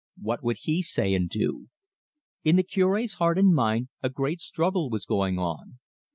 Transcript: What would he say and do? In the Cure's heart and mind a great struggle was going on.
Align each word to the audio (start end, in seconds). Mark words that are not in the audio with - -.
What 0.19 0.41
would 0.41 0.57
he 0.61 0.81
say 0.81 1.13
and 1.13 1.29
do? 1.29 1.67
In 2.43 2.55
the 2.55 2.63
Cure's 2.63 3.13
heart 3.21 3.37
and 3.37 3.53
mind 3.53 3.89
a 4.01 4.09
great 4.09 4.41
struggle 4.41 4.89
was 4.89 5.05
going 5.05 5.37
on. 5.37 5.77